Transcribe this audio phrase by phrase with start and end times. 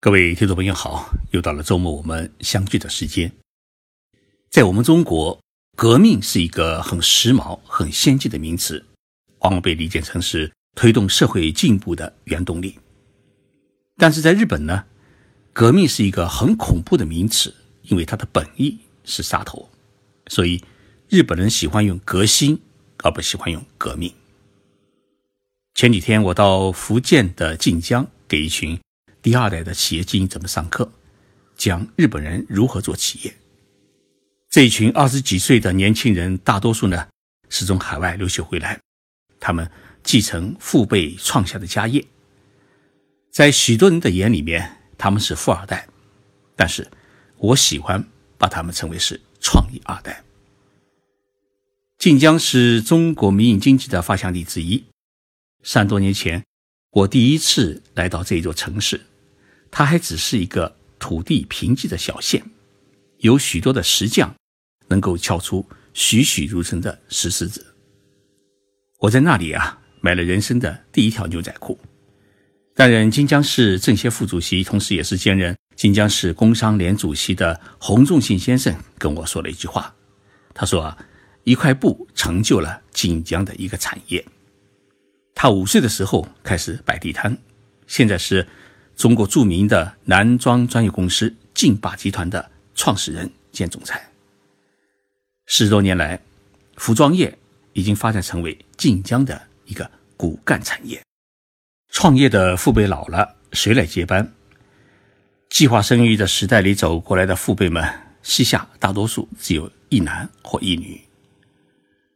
[0.00, 3.32] 各位听众朋友好，又到了周末我们相聚的时间。
[4.48, 5.40] 在我们中国，
[5.76, 8.86] 革命是一个很时髦、很先进的名词，
[9.40, 12.78] 往往被理解成是推动社会进步的原动力。
[13.96, 14.84] 但是在日本呢，
[15.52, 17.52] 革命是一个很恐怖的名词，
[17.82, 19.68] 因为它的本意是杀头，
[20.28, 20.62] 所以
[21.08, 22.60] 日本人喜欢用革新，
[22.98, 24.14] 而不喜欢用革命。
[25.74, 28.78] 前几天我到福建的晋江，给一群。
[29.22, 30.90] 第二代的企业经营怎么上课？
[31.56, 33.34] 讲日本人如何做企业。
[34.48, 37.08] 这一群二十几岁的年轻人，大多数呢
[37.48, 38.80] 是从海外留学回来，
[39.40, 39.68] 他们
[40.02, 42.04] 继承父辈创下的家业，
[43.30, 45.88] 在许多人的眼里面，他们是富二代，
[46.54, 46.88] 但是
[47.36, 48.02] 我喜欢
[48.38, 50.22] 把他们称为是创意二代。
[51.98, 54.84] 晋江是中国民营经济的发祥地之一，
[55.64, 56.47] 三多年前。
[56.90, 59.00] 我第一次来到这座城市，
[59.70, 62.42] 它还只是一个土地贫瘠的小县，
[63.18, 64.34] 有许多的石匠
[64.88, 67.74] 能够敲出栩栩如生的石狮子。
[69.00, 71.78] 我在那里啊，买了人生的第一条牛仔裤。
[72.74, 79.94] 担任金江市政协副主席，同时也是兼任金江市工商联主席的洪仲信先生跟我说了一句话，
[80.54, 80.98] 他说啊，
[81.44, 84.24] 一块布成就了锦江的一个产业。
[85.40, 87.38] 他五岁的时候开始摆地摊，
[87.86, 88.44] 现在是
[88.96, 94.04] 中国著名的男装专业公司劲霸集团的创始人兼总裁。
[95.46, 96.20] 十多年来，
[96.76, 97.38] 服装业
[97.72, 101.00] 已经发展成为晋江的一个骨干产业。
[101.92, 104.34] 创业的父辈老了，谁来接班？
[105.50, 107.88] 计划生育的时代里走过来的父辈们，
[108.24, 111.00] 膝下大多数只有一男或一女。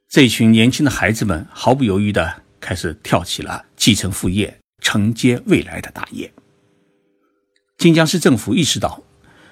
[0.08, 2.42] 这群年轻的孩子们毫不犹豫的。
[2.62, 6.32] 开始跳起了继承父业、承接未来的大业。
[7.76, 9.02] 晋江市政府意识到，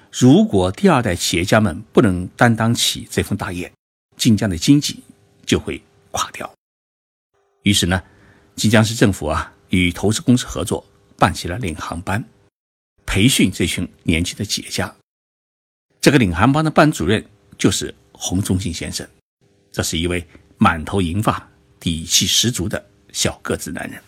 [0.09, 3.69] 如果第二代企业家们不能担当起这份大业，
[4.15, 5.03] 晋江的经济
[5.45, 6.49] 就会垮掉。
[7.63, 8.01] 于是呢，
[8.55, 10.85] 晋江市政府啊与投资公司合作，
[11.17, 12.23] 办起了领航班，
[13.05, 14.95] 培训这群年轻的企业家。
[15.99, 17.23] 这个领航班的班主任
[17.57, 19.05] 就是洪忠信先生，
[19.69, 20.25] 这是一位
[20.57, 22.90] 满头银发、底气十足的。
[23.11, 24.01] 小个子男人，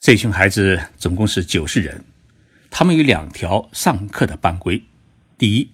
[0.00, 2.04] 这群孩子总共是九十人，
[2.70, 4.82] 他们有两条上课的班规：
[5.36, 5.70] 第一，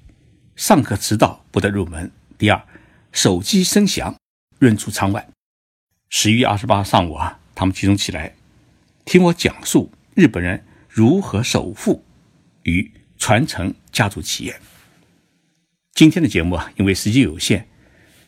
[0.57, 2.67] 上课迟到不得入门；第二，
[3.13, 4.17] 手机声响
[4.59, 5.29] 扔出窗外。
[6.09, 8.35] 十一月二十八上午啊，他们集中起来，
[9.05, 12.05] 听我讲述日本人如何首富
[12.65, 14.61] 与传承家族企业。
[15.95, 17.69] 今天的节目啊，因为时间有限，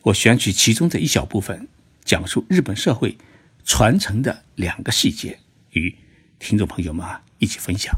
[0.02, 1.66] 我选取其中的一小部分，
[2.04, 3.18] 讲述日本社会。
[3.64, 5.38] 传承的两个细节，
[5.70, 5.96] 与
[6.38, 7.96] 听众朋友们啊一起分享。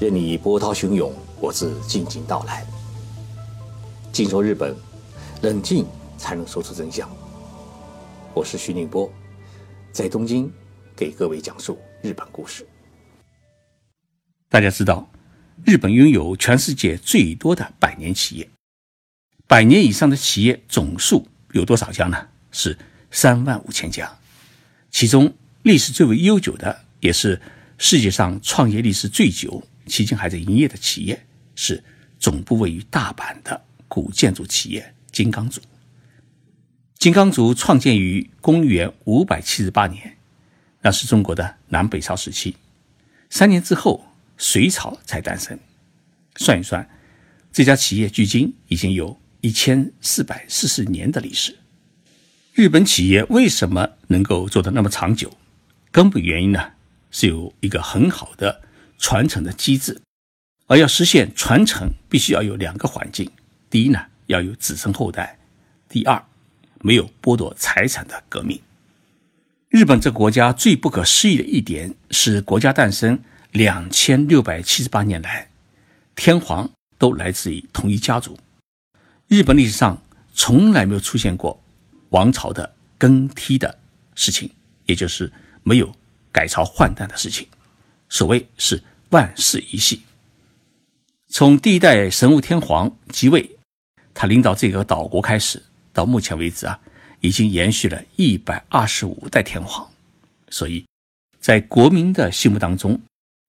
[0.00, 2.64] 任你波涛汹涌，我自静静到来。
[4.12, 4.76] 静说日本，
[5.42, 5.86] 冷静
[6.16, 7.08] 才能说出真相。
[8.34, 9.12] 我是徐宁波，
[9.92, 10.50] 在东京
[10.96, 12.66] 给各位讲述日本故事。
[14.48, 15.08] 大家知道，
[15.64, 18.48] 日本拥有全世界最多的百年企业。
[19.48, 22.28] 百年以上的企业总数有多少家呢？
[22.52, 22.78] 是
[23.10, 24.18] 三万五千家，
[24.90, 27.40] 其中历史最为悠久的，也是
[27.78, 31.24] 世界上创业历史最久、迄今还在营业的企业，
[31.56, 31.82] 是
[32.18, 35.62] 总部位于大阪的古建筑企业金刚组。
[36.98, 40.18] 金刚组创建于公元五百七十八年，
[40.82, 42.54] 那是中国的南北朝时期。
[43.30, 44.04] 三年之后，
[44.36, 45.58] 隋朝才诞生。
[46.36, 46.86] 算一算，
[47.50, 49.18] 这家企业距今已经有。
[49.40, 51.56] 一千四百四十年的历史，
[52.54, 55.32] 日本企业为什么能够做得那么长久？
[55.92, 56.72] 根本原因呢，
[57.12, 58.62] 是有一个很好的
[58.98, 60.00] 传承的机制，
[60.66, 63.30] 而要实现传承，必须要有两个环境：
[63.70, 65.38] 第一呢，要有子孙后代；
[65.88, 66.20] 第二，
[66.80, 68.60] 没有剥夺财产的革命。
[69.68, 73.16] 日本这个国家最不可思议的一点是，国家诞生
[73.52, 75.48] 两千六百七十八年来，
[76.16, 76.68] 天皇
[76.98, 78.36] 都来自于同一家族。
[79.28, 80.02] 日本历史上
[80.32, 81.62] 从来没有出现过
[82.08, 83.78] 王朝的更替的
[84.14, 84.50] 事情，
[84.86, 85.30] 也就是
[85.62, 85.94] 没有
[86.32, 87.46] 改朝换代的事情。
[88.08, 90.00] 所谓是万世一系。
[91.28, 93.58] 从第一代神武天皇即位，
[94.14, 96.80] 他领导这个岛国开始，到目前为止啊，
[97.20, 99.86] 已经延续了一百二十五代天皇。
[100.48, 100.86] 所以，
[101.38, 102.98] 在国民的心目当中，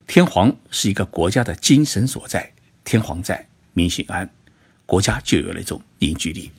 [0.06, 2.52] 天皇是一个国家的精神所在。
[2.84, 4.30] 天皇在，民心安。
[4.90, 6.50] 国家就有了一种凝聚力。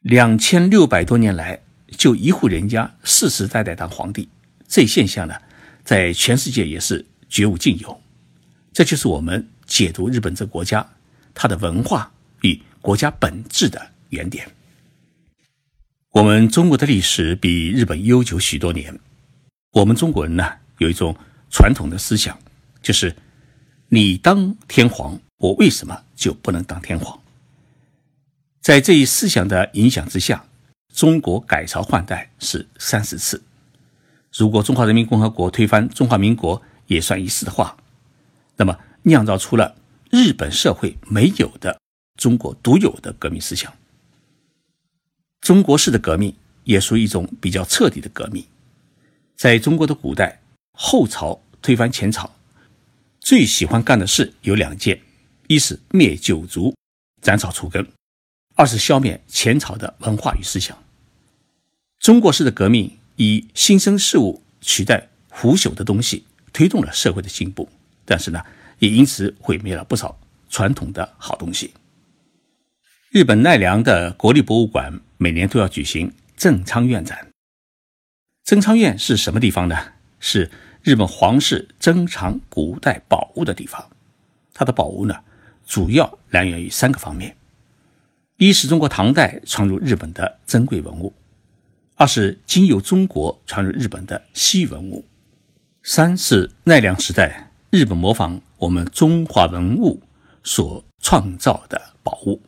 [0.00, 1.60] 两千六百多年来，
[1.96, 4.28] 就一户人家世世代代当皇帝，
[4.66, 5.34] 这现象呢，
[5.84, 8.02] 在全世界也是绝无仅有。
[8.72, 10.84] 这就是我们解读日本这个国家
[11.32, 14.44] 它的文化与国家本质的原点。
[16.10, 18.98] 我们中国的历史比日本悠久许多年。
[19.70, 20.44] 我们中国人呢，
[20.78, 21.16] 有一种
[21.48, 22.36] 传统的思想，
[22.82, 23.14] 就是
[23.88, 27.20] 你当天皇，我为什么就不能当天皇？
[28.60, 30.44] 在这一思想的影响之下，
[30.92, 33.42] 中国改朝换代是三十次。
[34.36, 37.76] 如果中华人民共和国推翻中华民国也算一次的话，
[38.56, 39.76] 那么酿造出了
[40.10, 41.80] 日本社会没有的
[42.16, 43.72] 中国独有的革命思想。
[45.40, 48.44] 中国式的革命也属于一种比较彻底的革命。
[49.36, 50.40] 在中国的古代，
[50.72, 52.28] 后朝推翻前朝，
[53.20, 55.00] 最喜欢干的事有两件：
[55.48, 56.74] 一是灭九族，
[57.22, 57.82] 斩草除根；
[58.54, 60.76] 二是消灭前朝的文化与思想。
[62.00, 66.22] 中国式的革命以新生事物取代腐朽的东西，
[66.52, 67.66] 推动了社会的进步，
[68.04, 68.44] 但是呢，
[68.78, 71.72] 也因此毁灭了不少传统的好东西。
[73.10, 77.26] 日本奈良的国立博物馆每年都要举行正仓院展。
[78.44, 79.94] 增昌院是什么地方呢？
[80.20, 80.50] 是
[80.82, 83.90] 日本皇室珍藏古代宝物的地方。
[84.52, 85.18] 它的宝物呢，
[85.68, 87.36] 主要来源于三个方面：
[88.38, 91.12] 一是中国唐代传入日本的珍贵文物；
[91.94, 95.04] 二是经由中国传入日本的稀文物；
[95.82, 100.02] 三是奈良时代日本模仿我们中华文物
[100.42, 102.40] 所创造的宝物。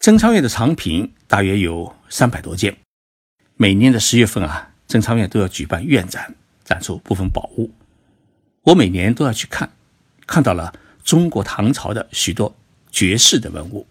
[0.00, 2.74] 增昌院的藏品大约有三百多件。
[3.56, 6.34] 每年的十月份啊，正仓院都要举办院展，
[6.64, 7.70] 展出部分宝物。
[8.62, 9.70] 我每年都要去看，
[10.26, 10.72] 看到了
[11.04, 12.54] 中国唐朝的许多
[12.90, 13.86] 绝世的文物，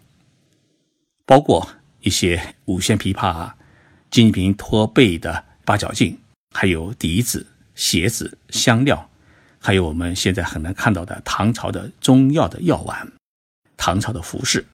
[1.26, 1.68] 包括
[2.02, 3.56] 一些五弦琵琶啊、
[4.10, 6.18] 金瓶托背的八角镜，
[6.56, 9.10] 还有笛子、鞋子、香料，
[9.60, 13.12] 还有我们现在很难看到的唐朝的中药的药丸、
[13.78, 14.66] 唐朝的服饰。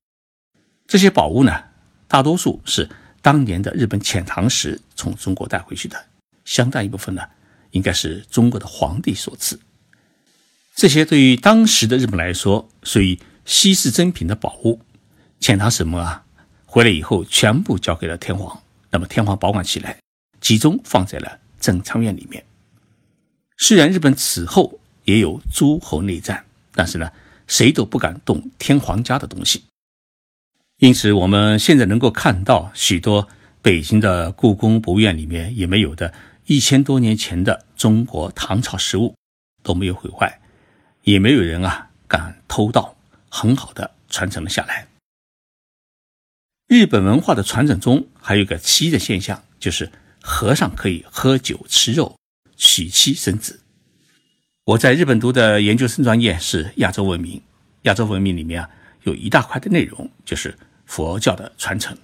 [0.87, 1.63] 这些宝物呢，
[2.07, 2.89] 大多数是。
[3.19, 6.01] 当年的日本遣唐时从中国带回去的
[6.45, 7.21] 相当一部分呢，
[7.71, 9.59] 应该是中国的皇帝所赐。
[10.77, 14.79] 这些对于当时的日本来说属于稀世珍品的宝物，
[15.41, 16.23] 遣唐使们啊
[16.67, 19.97] 回来以后全部交给了天皇，那么天皇保管起来，
[20.39, 22.45] 集中放在了正仓院里面。
[23.57, 26.45] 虽然日本此后也有诸侯内战，
[26.75, 27.11] 但是呢，
[27.47, 29.63] 谁都不敢动天皇家的东西。
[30.77, 33.27] 因此，我们现在能够看到许多
[33.63, 36.13] 北京的故宫博物院里面也没有的
[36.45, 39.15] 一千多年前的中国唐朝实物
[39.63, 40.39] 都没有毁坏，
[41.07, 42.97] 也没有人啊敢偷盗，
[43.29, 44.89] 很好的传承了下来。
[46.67, 49.89] 日本文化的传承中还有一个奇异的现象，就是
[50.21, 52.17] 和尚可以喝酒吃肉，
[52.57, 53.61] 娶妻生子。
[54.65, 57.41] 我在日本读的研究生专业是亚洲文明，
[57.83, 58.69] 亚洲文明里面啊
[59.03, 60.57] 有一大块的内容就是。
[60.89, 61.97] 佛教的传承，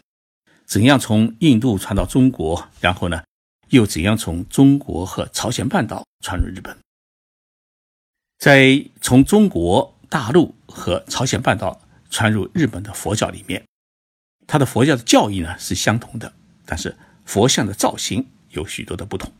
[0.65, 3.23] 怎样从印度传到中国，然后呢，
[3.69, 6.77] 又怎样从中国和朝鲜半岛传入日本？
[8.43, 11.79] 在从中国大陆和朝鲜半岛
[12.09, 13.63] 传入日本的佛教里面，
[14.45, 16.33] 它的佛教的教义呢是相同的，
[16.65, 16.93] 但是
[17.23, 19.31] 佛像的造型有许多的不同。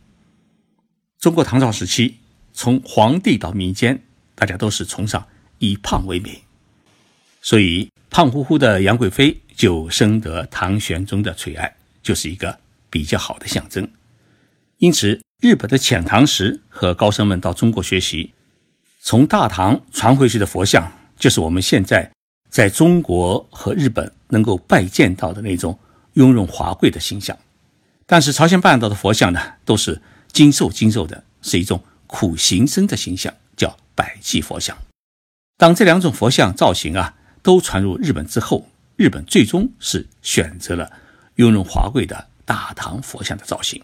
[1.20, 2.16] 中国唐朝时期，
[2.54, 4.02] 从皇帝到民间，
[4.36, 5.28] 大家都是崇尚
[5.60, 6.42] 以胖为美，
[7.42, 7.90] 所以。
[8.10, 12.57] 胖乎乎的杨贵妃就深得唐玄宗的垂爱，就是一个
[12.90, 13.92] 比较好的象征。
[14.78, 18.31] 因此，日本的遣唐使和高僧们到中国学习，
[19.06, 22.10] 从大唐传回去的佛像，就是我们现在
[22.50, 25.78] 在中国和日本能够拜见到的那种
[26.14, 27.38] 雍容华贵的形象。
[28.06, 34.78] 但是，朝鲜半岛的佛像呢，都是精瘦精瘦的，是一种苦行僧的形象，叫百济佛像。
[35.57, 37.16] 当这两种佛像造型啊。
[37.44, 40.90] 都传入日本之后，日本最终是选择了
[41.36, 43.83] 雍容华贵的大唐佛像的造型。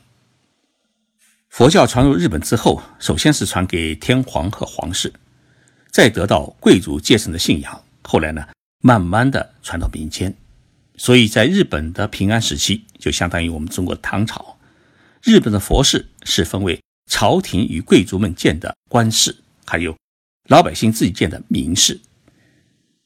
[1.49, 5.11] 佛教传入日本之后，首先是传给天皇和皇室，
[5.91, 8.47] 再得到贵族阶层的信仰，后来呢，
[8.81, 10.33] 慢慢的传到民间。
[10.95, 14.57] 所以在日本的平安时期，就相当于我们中国唐朝，
[15.23, 16.79] 日本的佛事是分为
[17.09, 19.97] 朝廷与贵族们建的官事，还有
[20.47, 21.99] 老百姓自己建的民事。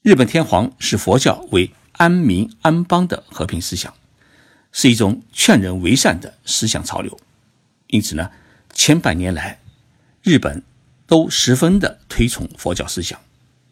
[0.02, 3.92] 日本天皇视佛教为安民安邦的和平思想，
[4.70, 7.18] 是一种劝人为善的思想潮流。
[7.88, 8.30] 因此呢，
[8.72, 9.60] 千百年来，
[10.22, 10.62] 日本
[11.06, 13.20] 都十分的推崇佛教思想，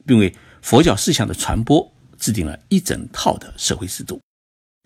[0.06, 4.20] 并为佛教思想的传播制定了一整套的社会制度。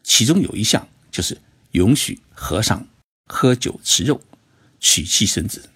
[0.02, 1.36] 其中有一项就是
[1.72, 2.86] 允许和尚
[3.26, 4.20] 喝酒吃肉、
[4.78, 5.68] 娶妻生子。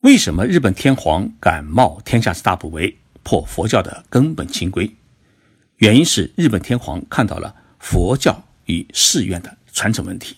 [0.00, 4.96] 为什么日本天皇敢冒天下之大不韪破佛教的根本清规？
[5.76, 10.36] 原因是日本天皇看到了佛教与寺院的传承问题。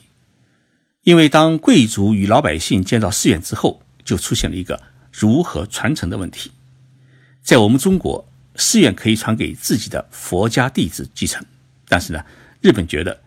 [1.02, 4.80] 因为当贵族与老百姓建造寺院之后，就出现了一个
[5.10, 6.52] 如何传承的问题。
[7.42, 11.44] 在我们中国，寺院可以传给自己的佛家弟子继承，
[11.88, 12.24] 但是呢，
[12.60, 13.20] 日本觉得，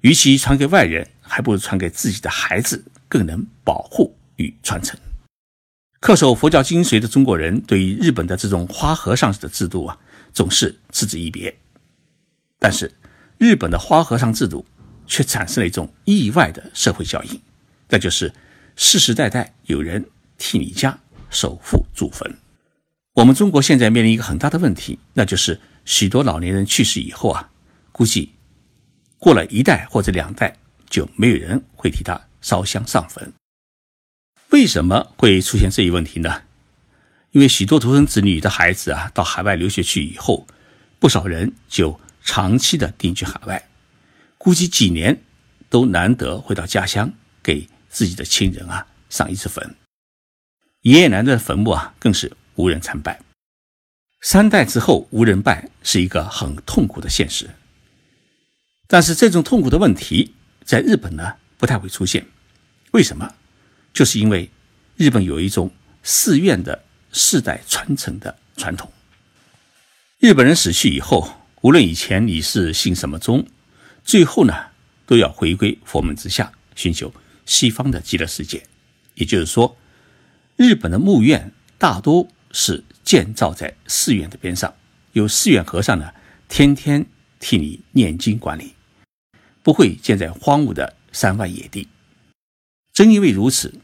[0.00, 4.98] 与其传给外人，还不如传给自己的孩子，更能保护与传承。
[6.00, 9.96] 恪守佛教精髓的中国人，对于日本的这种花和尚的制度啊，
[10.32, 11.54] 总是嗤之以鼻。
[12.58, 12.92] 但是，
[13.38, 14.66] 日本的花和尚制度。
[15.12, 17.38] 却产生了一种意外的社会效应，
[17.90, 18.32] 那就是
[18.76, 20.06] 世世代代有人
[20.38, 22.38] 替你家守护祖坟。
[23.12, 27.50] 我们中国现在面临一个很大的问题，那就是许多老年人去世以后啊，
[27.92, 28.32] 估计
[29.18, 30.56] 过了一代或者两代
[30.88, 33.34] 就没有人会替他烧香上坟。
[34.48, 36.44] 为什么会出现这一问题呢？
[37.32, 40.46] 因为许多独生子女的孩子啊，到海外留学去以后，
[40.98, 43.68] 不少人就长期的定居海外。
[44.42, 45.22] 估计几年
[45.70, 49.76] 都难得回到家乡，给自己的亲人啊上一次坟。
[50.80, 53.20] 爷爷奶奶的坟墓啊，更是无人参拜。
[54.20, 57.50] 三代之后无人拜，是一个很痛苦的现实。
[58.88, 60.34] 但是这种痛苦的问题，
[60.64, 62.26] 在日本呢不太会出现。
[62.90, 63.36] 为什么？
[63.94, 64.50] 就是因为
[64.96, 65.70] 日本有一种
[66.02, 66.82] 寺院的
[67.12, 68.90] 世代传承的传统。
[70.18, 73.46] 日本人死去以后，无论以前你是信什么宗。
[74.04, 74.52] 最后呢，
[75.06, 77.12] 都要回归佛门之下，寻求
[77.46, 78.62] 西方的极乐世界。
[79.14, 79.76] 也就是说，
[80.56, 84.74] 日本的墓院大多是建造在寺院的边上，
[85.12, 86.12] 有寺院和尚呢，
[86.48, 87.06] 天天
[87.38, 88.74] 替你念经管理，
[89.62, 91.88] 不会建在荒芜的山外野地。
[92.92, 93.74] 正因为如此，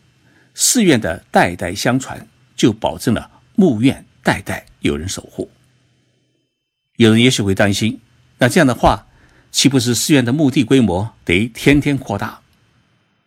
[0.54, 5.50] 寺院的代代相传，就保证了墓院代代有人守护。
[6.96, 8.00] 有人也许会担心，
[8.38, 9.07] 那这样的话。
[9.58, 12.40] 岂不是寺院的墓地规模得天天扩大？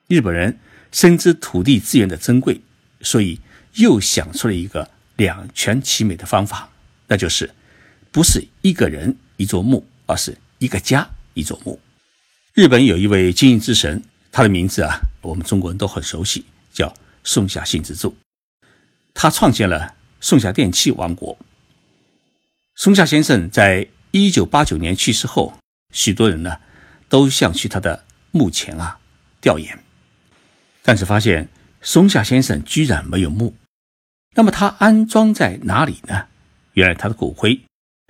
[0.07, 0.57] 日本人
[0.89, 2.61] 深知土地资源的珍贵，
[3.01, 3.37] 所以
[3.73, 6.69] 又想出了一个两全其美的方法，
[7.07, 7.53] 那就是
[8.13, 11.77] 不是一个人一座墓，而是一个家一座墓。
[12.53, 16.93] 日本有一位经营之神，他的名字啊，我们中国人都很熟悉，叫
[17.25, 18.15] 松下幸之助。
[19.13, 21.37] 他创建了松下电器王国。
[22.75, 25.57] 松下先生在一九八九年去世后。
[25.91, 26.57] 许多人呢，
[27.09, 28.99] 都想去他的墓前啊
[29.41, 29.77] 调研，
[30.83, 31.49] 但是发现
[31.81, 33.55] 松下先生居然没有墓。
[34.35, 36.27] 那么他安装在哪里呢？
[36.73, 37.59] 原来他的骨灰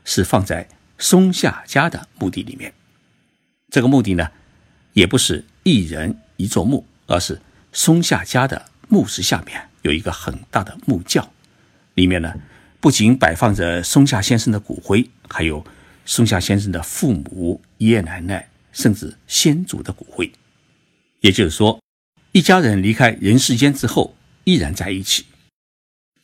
[0.06, 0.68] 是放在
[1.00, 2.74] 松下家的墓地里面。
[3.70, 4.30] 这个墓地呢，
[4.94, 7.42] 也不是一人一座墓，而是
[7.74, 11.32] 松下家的墓室下面有一个很大的木窖，
[11.96, 12.36] 里面呢
[12.80, 15.66] 不仅摆放着松下先生的骨灰，还有。
[16.06, 20.32] 松下先生的父母、爷爷奶奶，甚至先祖的骨灰，
[21.22, 21.82] 也就是说，
[22.32, 25.26] 一家人离开人世间之后依然在一起。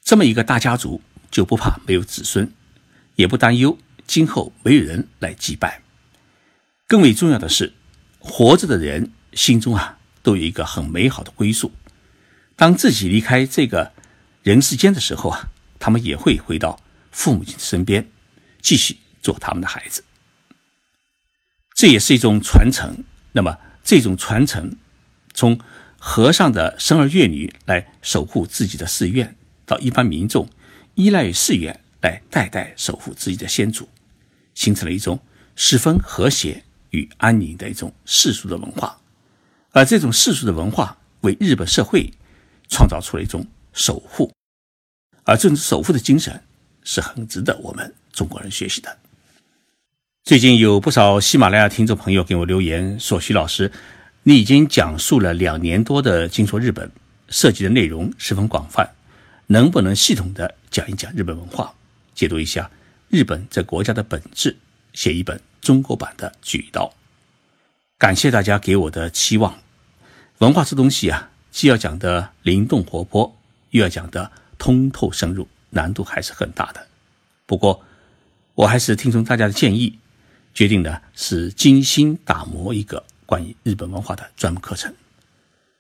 [0.04, 2.52] 这么一个大家族，就不怕没有子孙，
[3.16, 5.82] 也不担忧今后没有人来祭拜。
[6.88, 7.74] 更为重要的是，
[8.20, 11.72] 活着的人心中啊，都有一个很美好的归宿。
[12.56, 13.92] 当自己离开这个
[14.44, 16.80] 人世间的时候啊，他们也会回到
[17.12, 18.10] 父母亲身边，
[18.62, 18.98] 继续。
[19.22, 20.04] 做他们的孩子，
[21.76, 23.04] 这也是一种传承。
[23.34, 24.76] 那么，这种传承，
[25.34, 25.60] 从
[26.00, 30.50] 和尚的生儿育女来守护自己的寺院，到一般民众
[30.96, 33.88] 依赖于寺院来代代守护自己的先祖，
[34.56, 35.20] 形成了一种
[35.56, 39.00] 十分和谐与安宁的一种世俗的文化。
[39.72, 42.12] 而这种世俗的文化，为日本社会
[42.68, 44.34] 创造出了一种守护，
[45.24, 46.44] 而这种守护的精神，
[46.84, 48.98] 是很值得我们中国人学习的。
[50.28, 53.72] 最近有不少喜马拉雅听众朋友给我留言说：“徐老师，
[54.24, 56.86] 你已经讲述了两年多的《金说日本》，
[57.30, 58.94] 涉及的内容十分广泛，
[59.46, 61.74] 能不能系统的讲一讲日本文化，
[62.14, 62.70] 解读一下
[63.08, 64.58] 日本这国家的本质，
[64.92, 66.88] 写一本中国版的《举刀》？”
[67.98, 69.58] 感谢大家给我的期望。
[70.40, 73.34] 文化这东西啊，既要讲的灵动活泼，
[73.70, 76.86] 又要讲的通透深入，难度还是很大的。
[77.46, 77.82] 不过，
[78.56, 79.98] 我还是听从大家的建议。
[80.58, 84.92] 决定的是精心打磨一个关于日本文化的专门课程，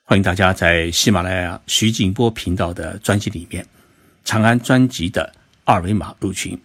[0.04, 3.66] 欢迎大家在喜马拉雅徐静波频道的专辑里面
[4.24, 6.56] 长安专辑的二维码入群，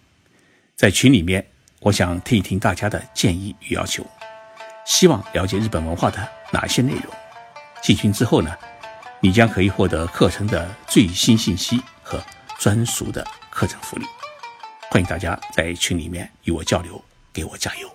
[0.75, 1.43] 在群里面，
[1.79, 4.05] 我想听一听大家的建议与要求。
[4.85, 7.11] 希望了解日本文化的哪些内容。
[7.81, 8.55] 进群之后呢，
[9.21, 12.23] 你将可以获得课程的最新信息和
[12.59, 14.05] 专属的课程福利。
[14.91, 17.03] 欢迎大家在群里面与我交流，
[17.33, 17.91] 给我加油。